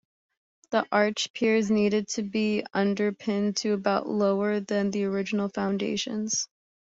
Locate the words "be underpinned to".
2.23-3.73